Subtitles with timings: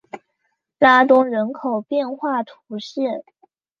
[0.79, 3.21] 拉东人口变化图示